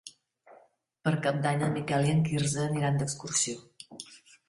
Per 1.09 1.13
Cap 1.27 1.37
d'Any 1.45 1.63
en 1.69 1.77
Miquel 1.77 2.09
i 2.09 2.17
en 2.17 2.25
Quirze 2.31 2.67
aniran 2.67 3.01
d'excursió. 3.03 3.99